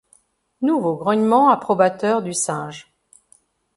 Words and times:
Nouveau 0.63 0.95
grognement 0.95 1.49
approbateur 1.51 2.23
du 2.23 2.33
singe. 2.33 2.91